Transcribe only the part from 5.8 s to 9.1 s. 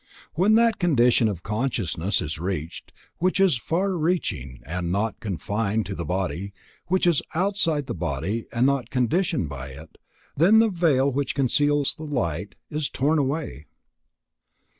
to the body, which is outside the body and not